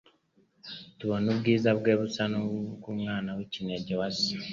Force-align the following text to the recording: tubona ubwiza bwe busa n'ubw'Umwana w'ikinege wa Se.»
tubona 0.97 1.27
ubwiza 1.33 1.69
bwe 1.79 1.93
busa 1.99 2.23
n'ubw'Umwana 2.31 3.29
w'ikinege 3.37 3.93
wa 3.99 4.09
Se.» 4.17 4.33